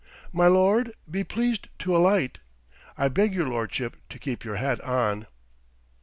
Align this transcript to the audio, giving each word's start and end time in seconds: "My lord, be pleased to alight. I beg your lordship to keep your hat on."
"My 0.33 0.47
lord, 0.47 0.93
be 1.07 1.23
pleased 1.23 1.67
to 1.77 1.95
alight. 1.95 2.39
I 2.97 3.07
beg 3.07 3.35
your 3.35 3.47
lordship 3.47 3.97
to 4.09 4.17
keep 4.17 4.43
your 4.43 4.55
hat 4.55 4.81
on." 4.83 5.27